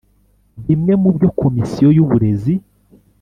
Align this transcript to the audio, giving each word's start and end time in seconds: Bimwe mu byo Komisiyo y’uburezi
Bimwe 0.67 0.93
mu 1.01 1.09
byo 1.15 1.29
Komisiyo 1.39 1.87
y’uburezi 1.95 2.53